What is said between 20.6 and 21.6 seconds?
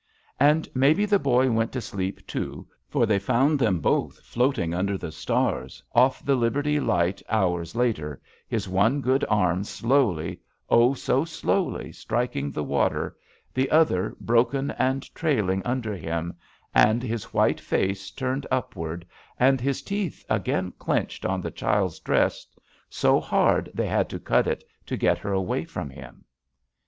clenched on the